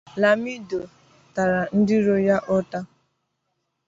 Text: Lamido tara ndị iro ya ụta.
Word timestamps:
Lamido 0.21 0.81
tara 1.33 1.59
ndị 1.77 1.95
iro 1.99 2.15
ya 2.27 2.37
ụta. 2.57 2.79